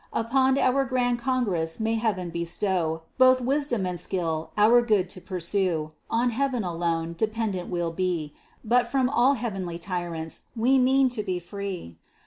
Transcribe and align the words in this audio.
Upon 0.13 0.57
our 0.57 0.83
grand 0.83 1.19
Congress 1.19 1.79
may 1.79 1.93
Heaven 1.93 2.31
bestow 2.31 3.03
Both 3.19 3.39
wisdom 3.39 3.85
and 3.85 3.99
skill 3.99 4.49
our 4.57 4.81
good 4.81 5.09
to 5.09 5.21
pursue; 5.21 5.91
On 6.09 6.31
Heaven 6.31 6.63
alone 6.63 7.13
dependent 7.15 7.69
we'll 7.69 7.91
be. 7.91 8.33
But 8.65 8.87
from 8.87 9.11
all 9.11 9.33
earthly 9.37 9.77
tyrants 9.77 10.41
we 10.55 10.79
mean 10.79 11.07
to 11.09 11.21
be 11.21 11.37
free. 11.37 11.97